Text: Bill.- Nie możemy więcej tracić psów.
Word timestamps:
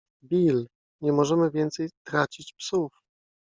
Bill.- 0.27 0.67
Nie 1.01 1.13
możemy 1.13 1.51
więcej 1.51 1.89
tracić 2.05 2.53
psów. 2.53 2.91